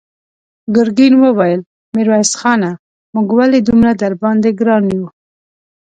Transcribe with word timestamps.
ګرګين 0.75 1.13
وويل: 1.19 1.61
ميرويس 1.95 2.31
خانه! 2.39 2.71
موږ 3.13 3.27
ولې 3.37 3.59
دومره 3.67 3.91
درباندې 4.01 4.49
ګران 4.59 4.83
يو؟ 4.95 5.05